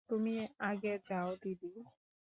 [0.09, 0.33] তুমি
[0.61, 1.71] আগে যাও দিদি।